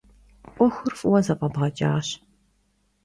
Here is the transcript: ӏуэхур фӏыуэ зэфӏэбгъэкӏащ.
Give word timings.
ӏуэхур 0.55 0.93
фӏыуэ 0.99 1.19
зэфӏэбгъэкӏащ. 1.25 2.07